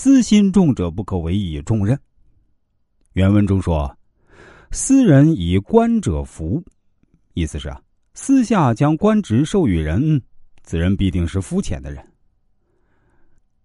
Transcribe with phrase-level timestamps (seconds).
[0.00, 1.98] 私心重者不可委以重任。
[3.14, 3.92] 原文中说
[4.70, 6.62] ：“私人以官者服”，
[7.34, 7.82] 意思是啊，
[8.14, 10.22] 私下将官职授予人，
[10.62, 12.00] 此人必定是肤浅的人。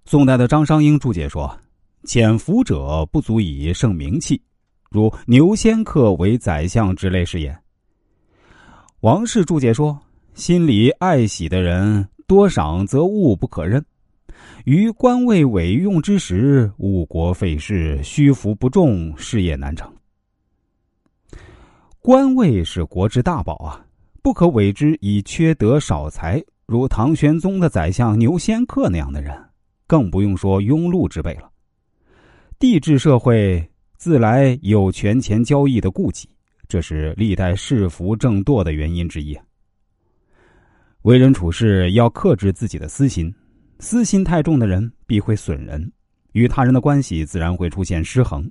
[0.06, 1.56] 宋代的张商英注解说
[2.04, 4.42] ：“潜伏者不足以盛名气，
[4.90, 7.56] 如牛仙客为宰相之类是也。”
[9.02, 10.02] 王氏注解说
[10.34, 13.86] ：“心里爱喜的人，多赏则物不可任。”
[14.66, 19.92] 于官位委用之时，误国废事，虚浮不重，事业难成。
[22.00, 23.86] 官位是国之大宝啊，
[24.22, 29.38] 不可委之以缺德少才，如唐玄宗的宰相牛仙客那样的人，
[29.88, 31.50] 更不用说庸碌之辈了。
[32.60, 33.66] 帝制社会
[33.98, 36.30] 自来有权钱交易的顾忌，
[36.68, 39.38] 这是历代世福正堕的原因之一。
[41.04, 43.34] 为人处事要克制自己的私心。
[43.84, 45.92] 私心太重的人必会损人，
[46.32, 48.50] 与他人的关系自然会出现失衡，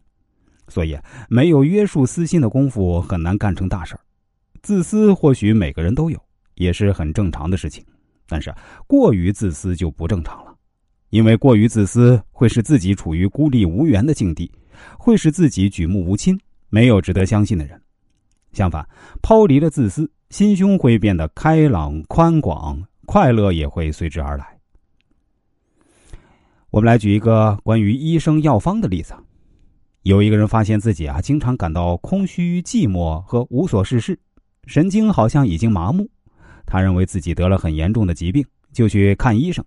[0.68, 0.94] 所以
[1.26, 3.98] 没有约束私心的功夫很难干成大事
[4.60, 6.22] 自私或许每个人都有，
[6.56, 7.82] 也是很正常的事情，
[8.28, 8.54] 但是
[8.86, 10.54] 过于自私就不正常了，
[11.08, 14.52] 因为过于自私会使自己处于孤立无援的境地，
[14.98, 17.80] 会使自己举目无亲，没有值得相信的人。
[18.52, 18.86] 相反，
[19.22, 24.51] 抛离了自私，心胸会变得开朗宽广，快乐也会随之而来。
[26.72, 29.12] 我们来举一个关于医生药方的例子。
[30.04, 34.18] 有一个人发现自己啊，经常感到空虚、寂寞和无所事事，
[34.64, 36.08] 神经好像已经麻木。
[36.64, 38.42] 他认为自己得了很严重的疾病，
[38.72, 39.62] 就去看医生。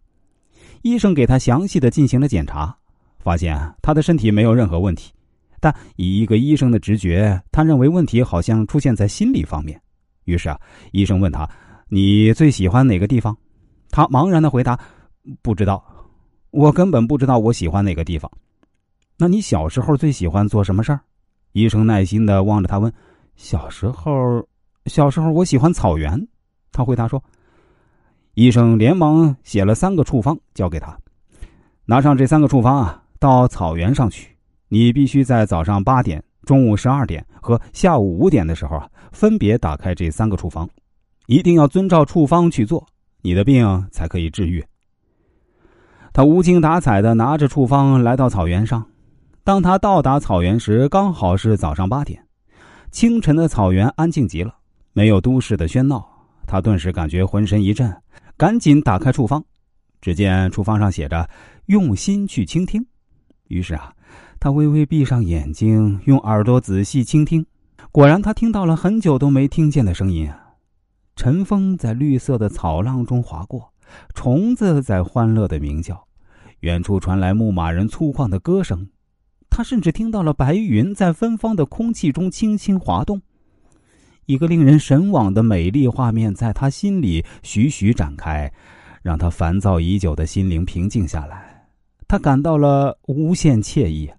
[0.82, 2.76] 医生给他详细的进行了检查，
[3.20, 5.14] 发现他的身体没有任何问题，
[5.60, 9.80] 但以一个医生的直觉，他认为问题好像出现在心理方面。
[10.24, 10.60] 于是啊，
[10.92, 11.48] 医生问他
[11.88, 13.38] ：“你最喜欢哪个地方？”
[13.92, 14.80] 他茫然的回答
[15.44, 15.86] ：“不知道。”
[16.56, 18.32] 我根本不知道我喜欢哪个地方。
[19.18, 21.02] 那你小时候最喜欢做什么事儿？
[21.52, 22.92] 医生耐心的望着他问
[23.36, 24.42] ：“小时候，
[24.86, 26.28] 小时候我喜欢草原。”
[26.72, 27.22] 他回答说
[28.36, 30.98] ：“医生连忙写了三个处方交给他，
[31.84, 34.34] 拿上这三个处方啊，到草原上去。
[34.70, 40.70] 你必须在早上八点、中午十二点和下午五点的时候啊，分别打开这三个处方，
[41.28, 42.88] 一定要遵照处方去做，
[43.22, 44.64] 你的病才可以治愈。”
[46.16, 48.82] 他无精打采的拿着处方来到草原上。
[49.44, 52.26] 当他到达草原时，刚好是早上八点。
[52.90, 54.56] 清晨的草原安静极了，
[54.94, 56.08] 没有都市的喧闹。
[56.48, 57.94] 他顿时感觉浑身一震，
[58.38, 59.44] 赶紧打开处方。
[60.00, 61.30] 只见处方上写着
[61.68, 62.82] “用心去倾听”。
[63.50, 63.92] 于是啊，
[64.40, 67.46] 他微微闭上眼睛，用耳朵仔细倾听。
[67.92, 70.40] 果然，他听到了很久都没听见的声音啊：
[71.18, 73.74] 晨风在绿色的草浪中划过，
[74.14, 76.05] 虫子在欢乐的鸣叫。
[76.66, 78.90] 远处传来牧马人粗犷的歌声，
[79.52, 83.22] 他甚至听到了白云在芬芳的空气中轻轻滑动。
[84.26, 88.52] 一个令人神往的美丽画面在他心里徐徐展开，
[89.04, 91.68] 让他烦躁已久的心灵平静下来。
[92.08, 94.12] 他感到了无限惬意。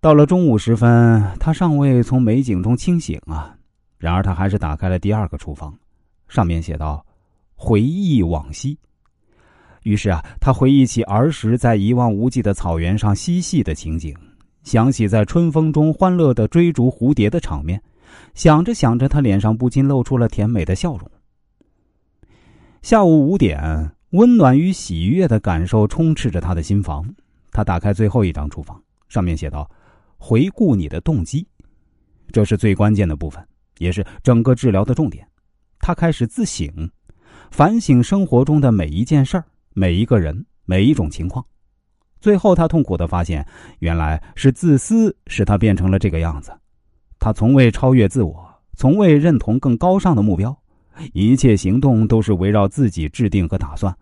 [0.00, 3.54] 到了中午时分，他尚未从美景中清醒啊，
[3.98, 5.78] 然而他还是打开了第二个厨房，
[6.26, 7.04] 上面写道
[7.54, 8.78] ：“回忆往昔。”
[9.86, 14.12] 于是啊，他回忆起儿时在一望无际的草原上嬉戏的情景，
[14.64, 17.80] 想起在春风中欢乐的追逐蝴蝶的场面，
[18.34, 21.08] 想着想着，他脸上不禁露出了甜美的笑容。
[22.82, 27.08] 下午五点，温暖与喜悦的感受充斥着他的心房。
[27.52, 29.70] 他打开最后一张厨房，上面写道
[30.18, 31.46] ：“回顾你的动机。”
[32.32, 33.40] 这是最关键的部分，
[33.78, 35.24] 也是整个治疗的重点。
[35.78, 36.90] 他开始自省，
[37.52, 39.44] 反省生活中的每一件事儿。
[39.78, 41.44] 每一个人，每一种情况，
[42.18, 43.46] 最后他痛苦的发现，
[43.80, 46.50] 原来是自私使他变成了这个样子。
[47.18, 48.42] 他从未超越自我，
[48.74, 50.56] 从未认同更高尚的目标，
[51.12, 53.94] 一切行动都是围绕自己制定和打算。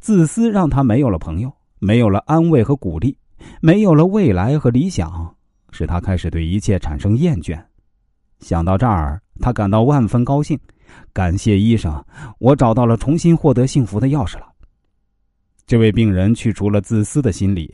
[0.00, 3.14] 自私让他没有了朋友，没有了安慰和鼓励，
[3.60, 5.36] 没有了未来和理想，
[5.72, 7.62] 使他开始对一切产生厌倦。
[8.40, 10.58] 想到这儿，他感到万分高兴，
[11.12, 12.02] 感谢医生，
[12.38, 14.46] 我找到了重新获得幸福的钥匙了。
[15.66, 17.70] 这位病人去除了自私的心理，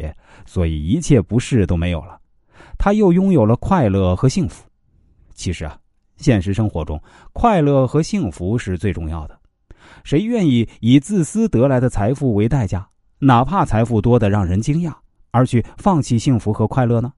[0.46, 2.19] 所以一切不适都没有了，
[2.79, 4.64] 他又拥有了快乐和幸福。
[5.35, 5.79] 其实啊，
[6.17, 7.00] 现实生活中，
[7.32, 9.38] 快乐和幸福是最重要的。
[10.05, 12.87] 谁愿意以自私得来的财富为代价，
[13.19, 14.93] 哪怕财富多的让人惊讶，
[15.31, 17.12] 而去放弃幸福和快乐呢？